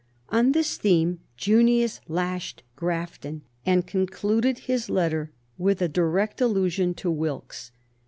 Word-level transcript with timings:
On 0.29 0.51
this 0.53 0.77
theme 0.77 1.19
Junius 1.37 2.01
lashed 2.07 2.63
Grafton 2.75 3.43
and 3.67 3.85
concluded 3.85 4.57
his 4.61 4.89
letter 4.89 5.31
with 5.59 5.79
a 5.79 5.87
direct 5.87 6.41
allusion 6.41 6.95
to 6.95 7.11
Wilkes. 7.11 7.71